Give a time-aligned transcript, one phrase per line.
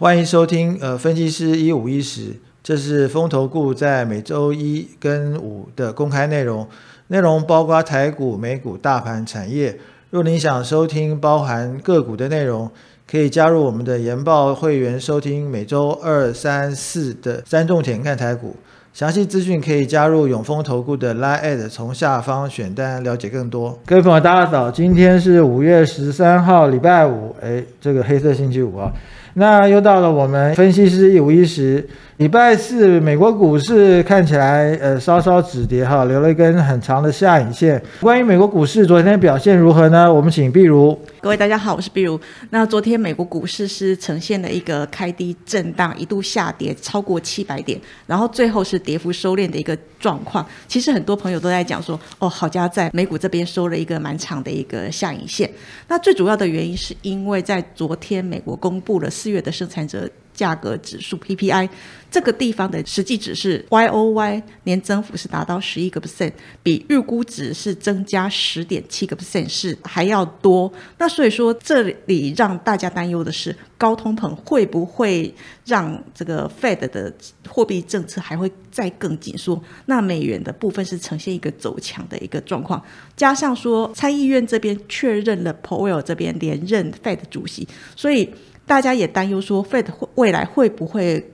[0.00, 6.66] 欢迎收听呃分析师一五一十，这是风投顾在每周一跟五的公开内容，
[7.08, 9.78] 内容包括台股、美股、大盘、产业。
[10.08, 12.70] 若您想收听包含个股的内容，
[13.06, 18.56] 可以加入我们的研报会员收听每周二、三、四的三重点看台股。
[18.94, 23.78] 详细资讯可以加入永丰投顾的 Line，从下方选单了解更多。
[23.84, 28.90] 各位朋友，大家早，今天是五月十三号，礼拜五，哎，这个黑色星期五啊，
[29.34, 31.86] 那又到了我们分析师一五一十。
[32.16, 37.82] 礼拜四，美国股市看起来呃稍稍止跌哈，留了一根很长的下影线。
[37.98, 40.12] 关于美国股市昨天表现如何呢？
[40.12, 40.98] 我们请碧如。
[41.22, 42.20] 各位大家好，我是碧如。
[42.50, 50.44] 那昨天美国股市是呈现了一个开低震荡，一度下跌超过七百点，然后最后是跌幅收敛的一个状况。
[50.68, 55.50] 其实很多朋友都在讲说，哦，好家在美股这边收了一个蛮长的一个下影线。
[55.88, 60.10] 那最主要的原因是因为在昨天美国公布了四月的生产者。
[60.32, 61.68] 价格指数 PPI
[62.10, 70.72] 这个地方的实际值是 YOY 年增幅是达到十一个 percent，比预估值是增加十点七个 percent 是还要多。
[70.96, 75.34] 那所以说这里让大家担忧的是高通膨会不会
[75.66, 77.12] 让这个 Fed 的
[77.46, 79.62] 货币政策还会再更紧缩？
[79.84, 82.82] 那美元的部分是呈现一个走强的一个状况，
[83.14, 88.30] 加上说参议院这边确认了 Powell 这边连任 Fed 主席，所以。
[88.70, 91.28] 大家也担忧说，Fed 未来会不会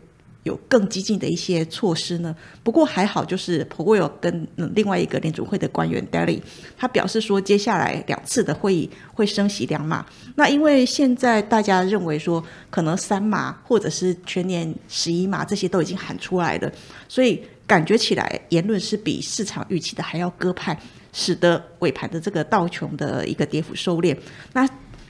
[0.44, 2.34] 有更激进的一些措施呢？
[2.64, 6.40] 不过还好，就是 Powell 跟另外一个联储会的官员 Daly，
[6.78, 10.06] 他表示说，接下来两次的会议会升息两码。
[10.34, 16.72] 那因为现在大家认为说，可能三码或者是全年十一码这些都已经喊出来了，
[17.06, 20.74] 所以感觉起来言论是比市场预期的还要鸽派，
[21.12, 24.16] 使得尾盘的这个道琼的一个跌幅收敛。
[24.54, 24.66] 那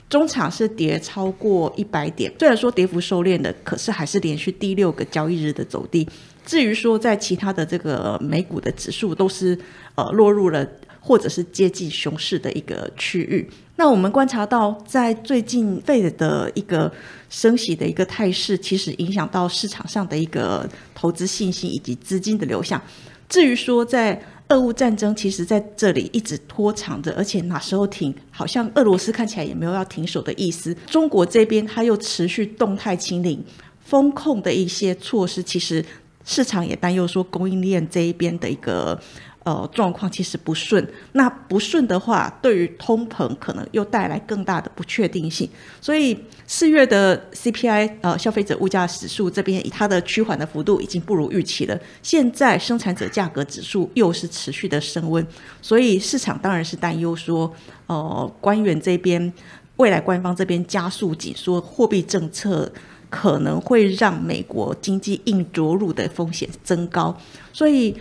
[0.09, 6.09] 中场是跌超过一百点，虽然说跌幅收敛的，可是还是连续第六个交易日的走低。
[6.45, 9.59] 至于说在其他的这个美股的指数，都是
[9.97, 10.65] 呃落入了
[11.01, 13.51] 或者是接近熊市的一个区域。
[13.75, 16.91] 那我们观察到，在最近费的一个
[17.29, 22.81] 升息的一个态势，其实影响到市场上的一个投资信心以及资金的流向。
[23.29, 30.77] 至于说在俄乌战争其实在这里一直拖长着，而且哪时候停，好像俄罗斯看起来也没有要停手的意思。
[30.87, 33.45] 中国这边它又持续动态清零、
[33.81, 35.85] 风控的一些措施，其实
[36.25, 39.01] 市场也担忧说供应链这一边的一个。
[39.47, 40.85] 呃，状况其实不顺。
[41.13, 45.49] 那不顺的话，对于通膨可能又带来更大的不确定性。
[45.81, 46.19] 所以
[46.49, 51.79] 四月的 CPI 呃消费者物价指数这边，它的趋缓的幅度已经不如预期了。
[52.03, 55.25] 现在生产者价格指数又是持续的升温，
[55.63, 57.55] 所以市场当然是担忧说，
[57.87, 59.33] 呃，官员这边
[59.77, 62.69] 未来官方这边加速紧缩货币政策，
[63.09, 67.17] 可能会让美国经济硬着陆的风险增高。
[67.53, 67.95] 所以。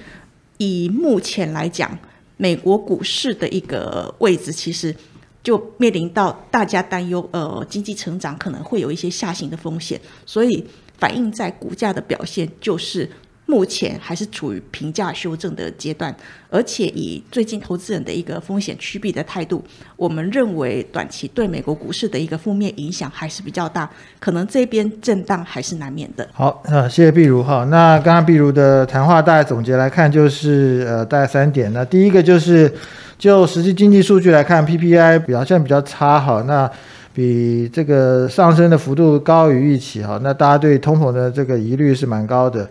[0.57, 1.97] 以目前来讲，
[2.37, 4.95] 美国股市的一个位置，其实
[5.43, 10.65] 就面临到大家担忧，呃，经济成长可能会有一些下行的风险，所以
[10.97, 13.09] 反映在股价的表现就是。
[13.47, 16.13] 目前还是处于平价修正的阶段，
[16.49, 19.63] 而且以最近投资人的一个风险趋避的态度，
[19.95, 23.87] 我们认为短期对美国股市的一个负面影响还是比较大，
[24.19, 26.27] 可能这边震荡还是难免的。
[26.33, 27.63] 好，啊，谢谢碧如哈。
[27.65, 31.71] 那刚刚碧如的谈话大概总结来看，就是呃，大概三点。
[31.71, 32.73] 那第一个就是
[33.19, 36.67] 就实际经济数据来看，PPI 表现比较差哈，那
[37.13, 42.67] 比这个上升的幅度高于预期哈，那大家对通膨的这个疑虑是蛮高的。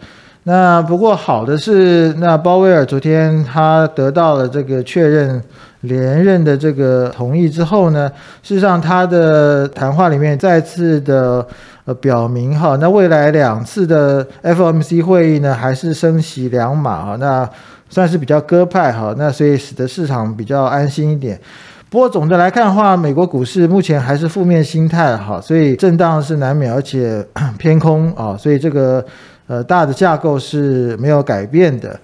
[0.46, 5.42] 那不过好的是，那鲍威尔昨天他得到了这个确认
[5.80, 8.10] 连任的这个同意之后呢，
[8.42, 11.46] 事实上他的谈话里面再次的
[11.86, 17.48] 呃表明哈，那未来两次的 FOMC 会议呢还是升息两码哈，那
[17.88, 21.40] 算是比较鸽派哈，那所以使得市场比较安心一点。
[21.88, 27.26] 不过总的来看的话，美国股市目前还是负面心态哈，所以震荡是难免，而且
[27.56, 29.02] 偏空啊，所以这个。
[29.46, 31.98] 呃，大的架构是没有改变的。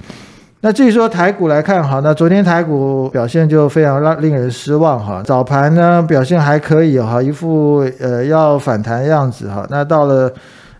[0.63, 5.23] 那至于说台股来看，哈，那昨天台股表现就非常让令人失望，哈。
[5.23, 9.67] 早盘呢表现还可以，哈，一副呃要反弹样子，哈。
[9.71, 10.31] 那到了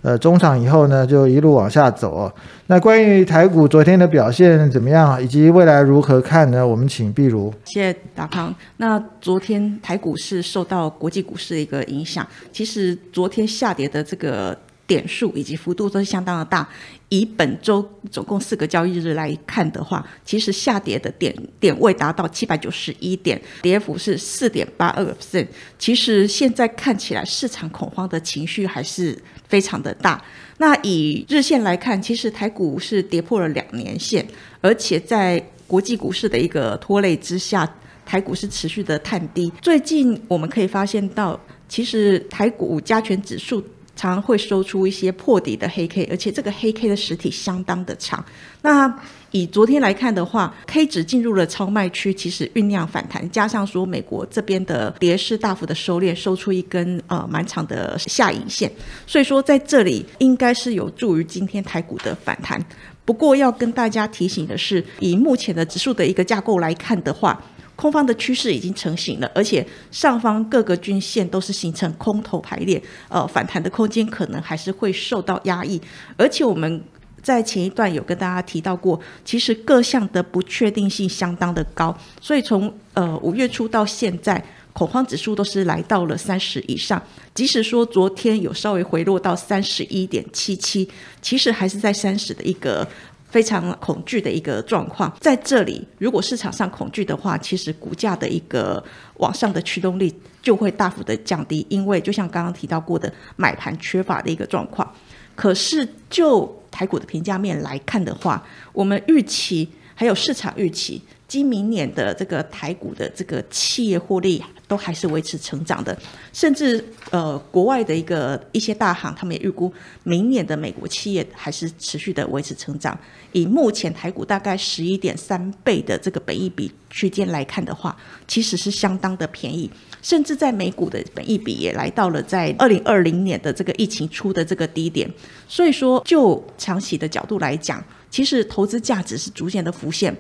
[0.03, 2.31] 呃中场以后呢，就一路往下走。
[2.67, 6.67] 那关于台股昨天的表现怎么样，以及未来如何看呢？
[6.67, 7.51] 我们请碧如。
[7.65, 8.55] 谢谢达康。
[8.77, 14.55] 那昨天台股是受到国际股市的一个影响，其实昨天下跌的这个。
[14.91, 16.69] 点数以及幅度都是相当的大。
[17.11, 25.47] 以本周总共四个交易日来看的话，其实下跌的点点位达到七百九十一点，跌幅是四点八二个 percent。
[25.79, 29.17] 其实现在看起来市场恐慌的情绪还是
[29.49, 30.21] 非常的大。
[30.59, 34.27] 那以日线来看，其实台股是跌破了两年线，
[34.61, 37.69] 而且在国际股市的一个拖累之下，
[38.05, 39.53] 台股是持续的探低。
[39.63, 41.39] 最近我们可以发现到，
[41.69, 43.65] 其实台股加权指数。
[44.01, 48.25] 常常会收出一些破底的黑 K，而且这个黑 K 的实体相当的长。
[48.63, 48.91] 那
[49.31, 58.73] 以昨天来看的话，K 值进入了超卖区，其实酝酿反弹，加上说美国这边的跌势大幅的收敛，收出一根呃蛮长的下影线，
[59.07, 62.59] 所以说在这里应该是有助于今天台股的反弹。
[63.05, 67.39] 不过要跟大家提醒的是，以目前的指数的一个架构来看的话。
[67.81, 75.81] 空方的趋势已经成型了，而且上方各个均线都是形成空头排列，呃，反弹的空间可能还是会受到压抑。
[76.19, 76.85] 而且我们
[77.23, 84.45] 在前一段有跟大家提到过，其实各项的不确定性相当的高，所以从呃五月初到现在，
[84.75, 87.03] 恐慌指数都是来到了三十以上。
[87.35, 90.87] 即使说昨天有稍微回落到三十一点七七，
[91.23, 92.87] 其实还是在三十的一个。
[93.31, 98.83] 非常恐惧的一个状况，在这里，如果市场上恐惧的话，其实股价的一个
[99.19, 104.93] 往上的驱动力就会大幅的降低，因为就像刚刚提到过的买盘缺乏的一个状况。
[105.37, 111.01] 可是就台股的评价面来看的话，我们预期还有市场预期。
[111.31, 115.97] 今明年的这个台股的这个企业获利都还是维持成长的，
[116.33, 119.73] 甚至呃国外的一个一些大行，他们也预估
[120.03, 122.99] 明年的美国企业还是持续的维持成长。
[123.31, 127.97] 以目前台股大概十一点三倍的这个本益比区间来看的话，
[128.27, 129.71] 其实是相当的便宜，
[130.03, 135.09] 甚至在美股的本益比也来到了在二零二零年的这个疫情出的这个低点。
[135.47, 137.81] 所以说，就长期的角度来讲，
[138.11, 140.13] 其实投资价值是逐渐的浮现。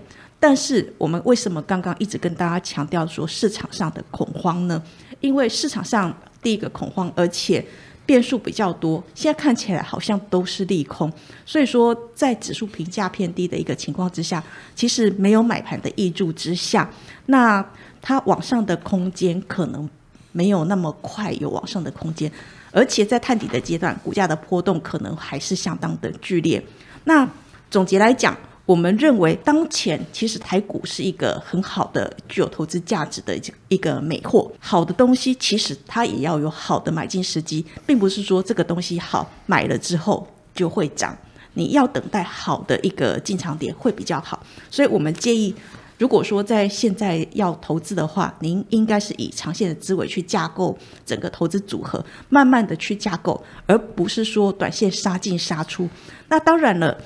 [0.43, 4.83] 但是我们为什么刚刚一直跟大家强调说市场上的恐慌呢？
[5.21, 7.63] 因为市场上第一个恐慌，而且
[8.07, 11.13] 变数比较多，现在看起来好像都是利空。
[11.45, 14.43] 所以说，在指数评价偏低的一个情况之下，
[14.75, 16.91] 其实没有买盘的挹注之下，
[17.27, 17.63] 那
[18.01, 19.87] 它往上的空间可能
[20.33, 22.33] 没有那么快有往上的空间，
[22.71, 26.65] 而且在探底的阶段，股价的波动可能还是相当的剧烈。
[27.05, 27.29] 那
[27.71, 28.35] 总结来讲。
[28.71, 33.37] 我们认为，当前其实台股是一个很好的、具有投资价值的
[33.67, 34.49] 一个美货。
[34.61, 40.25] 好的东西，其实它也要有好的买进时机，并不是说这个东西好买了之后
[40.55, 41.19] 就会涨。
[41.55, 44.41] 你要等待好的一个进场点会比较好。
[44.71, 45.53] 所以我们建议，
[45.99, 55.89] 如果说在现在要投资的话，您应该是以长线的思维去架构整个投资组合，慢慢的去架构，而不是说短线杀进杀出。
[56.29, 56.97] 那当然了。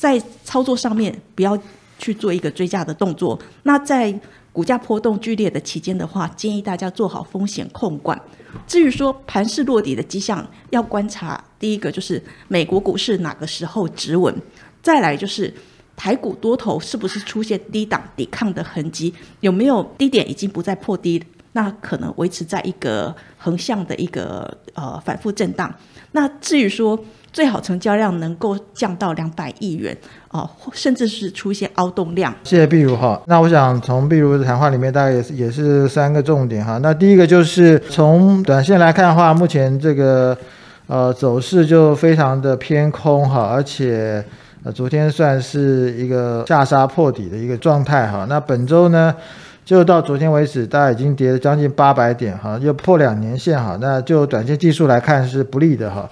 [0.00, 1.58] 在操作上面不要
[1.98, 3.38] 去做一个追加的动作。
[3.64, 4.18] 那在
[4.50, 8.18] 股价波动剧烈的期间的话，建议大家做好风险控管。
[8.66, 14.34] 至于说盘势落底的迹象，要观察第一个就是美国股市哪个时候止稳，
[14.82, 15.52] 再来就是
[15.94, 25.72] 台股多头是不是出现低档抵抗的痕迹，有没有低点已经不再破低，那可能维持在一个横向的一个呃反复震荡。
[26.12, 26.98] 那至于说，
[27.32, 29.96] 最好成交量能够降到两百亿元
[30.30, 32.34] 哦，甚至是出现凹洞量。
[32.42, 33.20] 谢谢碧如哈。
[33.26, 36.78] 那我想从碧如的谈话里面，大概也是也是三个重点哈。
[36.78, 40.36] 那第一个就是从短线来看的话，目前这个
[40.88, 44.24] 呃走势就非常的偏空哈，而且
[44.64, 48.26] 呃昨天算是一个下杀破底的一个状态哈。
[48.28, 49.14] 那本周呢，
[49.70, 53.78] 就到昨天为止，大概已经跌了将近八百点哈，又破两年线哈。
[53.80, 56.10] 那就短线技术来看是不利的哈。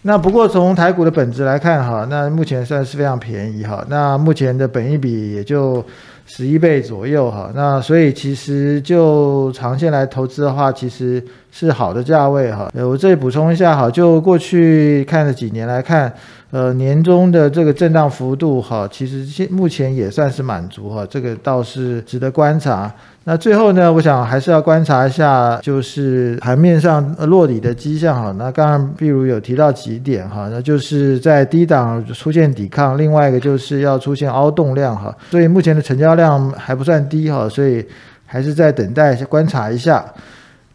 [0.00, 5.84] 那不过从台股的本质来看，哈，那目前算是非常便宜，哈，那目前的本益比也就
[6.24, 12.70] 十一倍左右，哈，那所以其实就长线来投资的话，其实是好的价位，哈。
[12.72, 16.10] 呃，我这里补充一下，哈，就过去看了几年来看，
[16.54, 22.88] 呃，年终的这个震荡幅度，哈，其实现目前也算是满足，哈，这个倒是值得观察。
[23.24, 28.32] 那最后呢，我想还是要观察一下，就是盘面上落底的迹象哈。
[28.38, 35.12] 那刚刚譬如有提到几点哈，那就是在低档出现抵抗，另外一个就是要出现凹洞量哈。
[35.32, 37.84] 所以目前的成交量还不算低哈，所以
[38.24, 40.04] 还是在等待观察一下。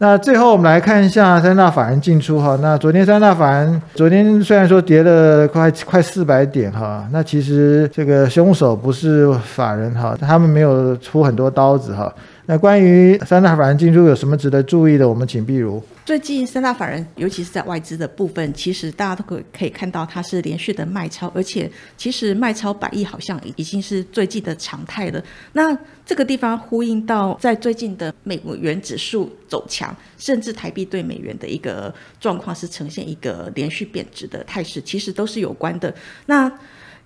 [0.02, 2.58] 那最后我们来看一下三大法人进出哈。
[2.62, 12.10] 那昨天三大法人昨天虽然说跌了快快四百点哈，那其实这个凶手不是法人哈，他们没有出很多刀子哈。
[12.50, 15.08] 那关于三大法人进出有什么值得注意的？
[15.08, 15.80] 我们请碧如。
[16.04, 25.22] 最近三大法人，尤其是在外资的部分，其实大家都可可以看到，它是连续的卖超，而且其实卖超百亿好像已经是最近的常态了。
[25.52, 35.94] 那这个地方呼应到，在最近的美元指数走强，甚至台币对美元的一个状况是呈现一个连续贬值的态势，其实都是有关的。
[36.26, 36.50] 那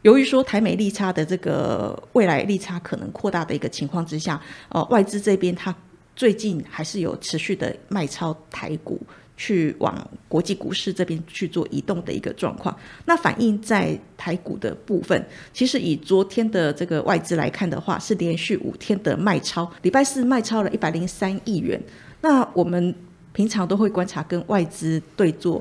[0.04, 5.74] 由于说台美利差的这个未来利差可能扩大的一个情况之下，呃，外资这边它。
[6.16, 9.00] 最近还是有持续的卖超台股，
[9.36, 12.72] 去往国际股市这边去做移动的一个状况。
[13.04, 21.82] 那反映在台股的部分，其实以昨天的这个外资来看的话，是连续五天的卖超，礼拜四卖超了一百零三亿元。
[22.20, 22.94] 那我们
[23.32, 25.60] 平常都会观察跟外资对坐。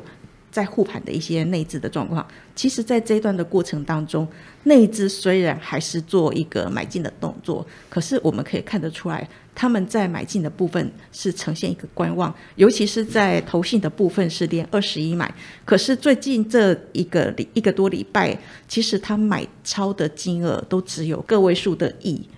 [0.53, 2.23] 在护盘的一些内资的状况，
[2.55, 4.27] 其实，在这一段的过程当中，
[4.65, 15.33] 内资虽然还是做一个买进的动作，可是我们可以看得出来，他们在买进的部分是呈现一个观望，尤其是在投信的部分是连二十一买，
[15.65, 22.29] 可是最近这一个礼一个多礼拜，其实他买超的金额都只有个位数的亿，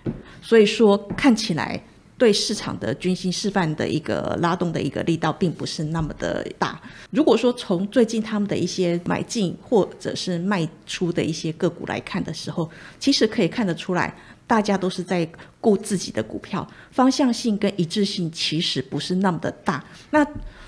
[0.41, 1.83] 所以说看起来。
[2.17, 6.79] 对市场的军心示范的一个拉动的一个力道，并不是那么的大。
[7.11, 12.69] 如果说从最近他们的一些买进或者是卖出的一些个股来看的时候，
[12.99, 14.15] 其实可以看得出来，
[14.47, 15.27] 大家都是在
[15.59, 19.83] 顾自己的股票，方向性跟一致性其实不是那么的大。
[20.11, 20.25] 那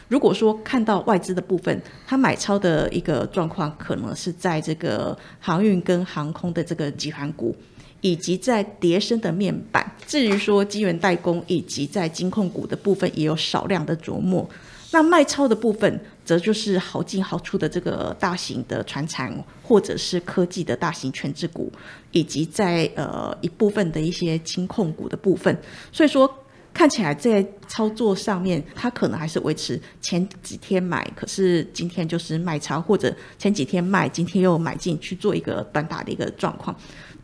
[0.09, 7.55] 如果说看到外资的部分，它买超的一个状况，可能是在这个航运跟航空的这个集团股。
[8.01, 14.47] 以及在叠升的面板，至于说基源代工以及在金控股的部分也有少量的琢磨。
[14.91, 21.69] 那卖超的部分，则就是好进好出的这个大型的船产或者是科技的大型全制股，
[22.11, 25.55] 以及在呃一部分的一些金控股的部分。
[25.91, 26.33] 所以说
[26.73, 36.73] 看起来在操作上面，它可能还是维持前几天买，可是今天就是卖超，或者前几天卖，今天又买进去做一个短打的一个状况。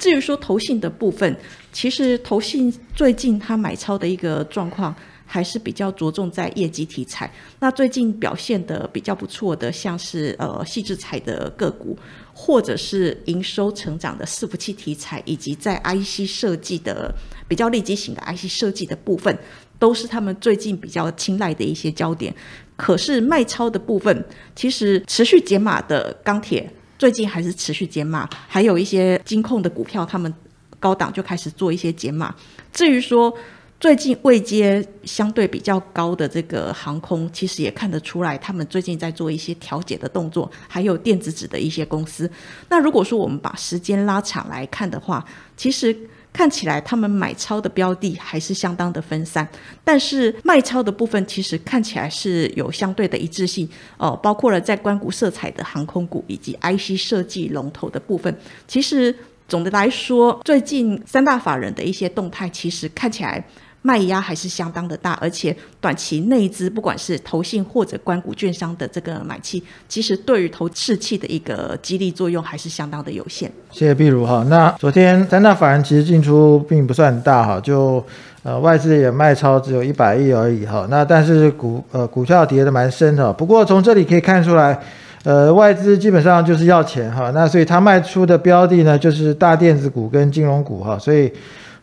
[0.03, 1.33] 至于说投信的部分，
[1.72, 4.93] 其实投信最近它买超的一个状况，
[5.25, 7.31] 还是比较着重在业绩题材。
[7.62, 11.98] 那最近表现的比较不错的，像是呃细制材的个股，
[12.33, 17.15] 或者是营收成长的伺服器题材，以及在 IC 设计的
[17.48, 19.33] 比较利基型的 IC 设计的部分，
[19.79, 22.36] 都是他们最近比较青睐的一些焦点。
[22.75, 26.69] 可是卖超的部分，其实持续减码的钢铁。
[27.03, 30.33] 最近还是持续减码，还有一些金控的股票，他们
[30.79, 32.33] 高档就开始做一些减码。
[32.72, 33.38] 至于说
[33.77, 42.31] 最近未接相对比较高的这个航空，其实也看得出来，他们最近在做一些调节的动作，还有电子纸的一些公司。
[42.69, 45.25] 那如果说我们把时间拉长来看的话，
[45.57, 45.93] 其实。
[46.34, 49.48] 看起来他们买超的标的还是相当的分散，
[49.84, 58.36] 但是卖超的部分其实看起来是有相对的一致性哦，包括了在关谷色彩的航空股以及 IC 设计龙头的部分。
[58.68, 59.16] 其实
[59.48, 63.46] 总的来说，最近三大法人的一些动态，其实看起来。
[63.86, 73.52] 卖压还是相当的大，而且短期内资不管是投信或者关股券商的这个买气，其实对于投士气的一个激励作用还是相当的有限。
[73.72, 74.44] 谢谢碧如哈。
[74.50, 78.02] 那昨天三大法人其实进出并不算大哈，就
[78.44, 80.88] 呃外资也卖超只有一百亿而已哈。
[80.90, 84.80] 那但是股呃股票跌的蛮深的，不过从这里可以看出来，
[85.25, 87.32] 呃外资基本上就是要钱哈。
[87.32, 91.30] 那所以他卖出的标的呢，就是大电子股跟金融股哈，所以。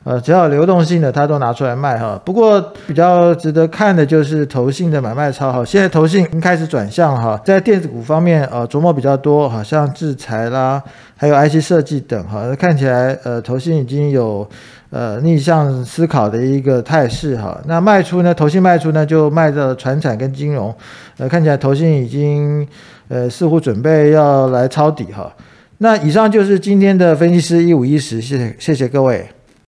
[0.03, 2.19] 呃，只要有流动性的，它都拿出来卖哈。
[2.25, 5.63] 不过比较值得看的就是投信的买卖超哈。
[5.63, 10.83] 现在投信已经开始转向哈，在电子股方面呃琢磨比较多，好像制裁啦，
[11.17, 12.57] 还有 IC 设计等哈。
[12.57, 14.49] 看起来呃投信已经有
[14.89, 17.61] 呃逆向思考的一个态势哈。
[17.67, 20.75] 那卖出呢，投信卖出呢就卖的船产跟金融，
[21.19, 22.67] 呃看起来投信已经
[23.09, 25.31] 呃似乎准备要来抄底哈。
[25.77, 29.29] 那以上就是今天的分析师一五一十，谢谢谢谢各位。